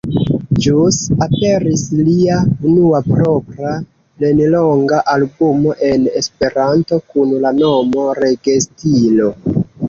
Ĵus 0.65 0.95
aperis 1.25 1.83
lia 2.07 2.37
unua 2.69 3.01
propra 3.09 3.73
plenlonga 4.23 5.03
albumo 5.17 5.77
en 5.91 6.09
Esperanto 6.23 7.01
kun 7.13 7.37
la 7.45 7.53
nomo 7.61 8.09
Regestilo. 8.23 9.31